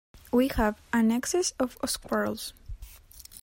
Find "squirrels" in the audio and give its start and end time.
1.85-2.53